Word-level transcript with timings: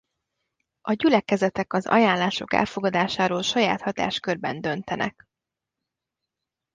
A 0.81 0.93
gyülekezetek 0.93 1.73
az 1.73 1.85
ajánlások 1.87 2.53
elfogadásáról 2.53 3.41
saját 3.41 3.81
hatáskörben 3.81 4.61
döntenek. 4.61 5.27